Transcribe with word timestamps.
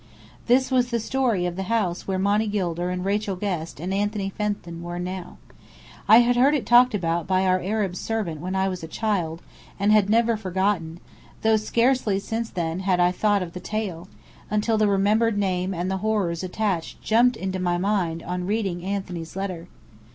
This 0.47 0.71
was 0.71 0.89
the 0.89 0.99
story 0.99 1.45
of 1.45 1.55
the 1.55 1.61
house 1.69 2.07
where 2.07 2.17
Monny 2.17 2.47
Gilder 2.47 2.89
and 2.89 3.05
Rachel 3.05 3.35
Guest 3.35 3.79
and 3.79 3.93
Anthony 3.93 4.31
Fenton 4.31 4.81
were 4.81 4.97
now. 4.97 5.37
I 6.07 6.21
had 6.21 6.35
heard 6.35 6.55
it 6.55 6.65
talked 6.65 6.95
about 6.95 7.27
by 7.27 7.45
our 7.45 7.59
Arab 7.61 7.95
servants 7.95 8.41
when 8.41 8.55
I 8.55 8.67
was 8.67 8.81
a 8.81 8.87
child, 8.87 9.43
and 9.79 9.91
had 9.91 10.09
never 10.09 10.35
forgotten, 10.37 10.99
though 11.43 11.55
scarcely 11.55 12.17
since 12.17 12.49
then 12.49 12.79
had 12.79 12.99
I 12.99 13.11
thought 13.11 13.43
of 13.43 13.53
the 13.53 13.59
tale, 13.59 14.07
until 14.49 14.79
the 14.79 14.87
remembered 14.87 15.37
name 15.37 15.71
and 15.71 15.91
the 15.91 15.97
horrors 16.01 16.41
attached 16.41 16.97
to 16.97 17.03
it 17.03 17.05
jumped 17.05 17.37
into 17.37 17.59
my 17.59 17.77
mind 17.77 18.23
on 18.23 18.47
reading 18.47 18.83
Anthony's 18.83 19.35
letter. 19.35 19.67